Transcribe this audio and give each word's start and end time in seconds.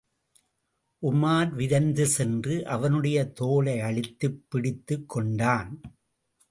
உமார் 1.01 1.51
விரைந்து 1.53 2.05
சென்று, 2.05 2.67
அவனுடைய 2.67 3.31
தோளையழுத்திப் 3.41 4.39
பிடித்துக் 4.49 5.09
கொண்டான். 5.09 5.81